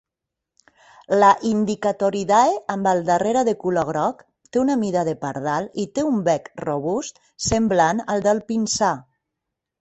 La 1.23 1.27
Indicatoridae 1.49 2.55
amb 2.75 2.89
el 2.91 3.01
darrera 3.09 3.43
de 3.49 3.53
color 3.65 3.85
groc 3.89 4.23
té 4.57 4.61
una 4.63 4.79
mida 4.85 5.05
de 5.11 5.13
pardal 5.27 5.69
i 5.85 5.87
té 5.99 6.07
un 6.13 6.17
bec 6.31 6.49
robust 6.63 7.23
semblant 7.51 8.03
al 8.17 8.27
del 8.31 8.43
pinsà. 8.51 8.91